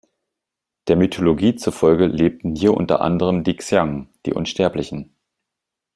[0.87, 5.15] Der Mythologie zufolge lebten hier unter anderem die Xian, die Unsterblichen.